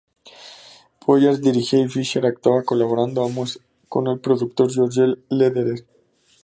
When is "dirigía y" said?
1.41-1.87